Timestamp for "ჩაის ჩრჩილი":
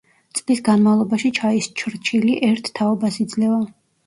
1.39-2.39